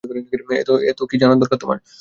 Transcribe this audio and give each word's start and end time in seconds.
এতো 0.91 1.03
কি 1.09 1.15
জানার 1.21 1.39
দরকার 1.41 1.57
তোমার? 1.57 1.77